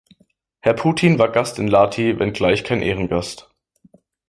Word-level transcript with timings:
Herr 0.61 0.73
Putin 0.73 1.19
war 1.19 1.29
Gast 1.29 1.59
in 1.59 1.67
Lahti, 1.67 2.17
wenngleich 2.17 2.63
kein 2.63 2.81
Ehrengast. 2.81 3.51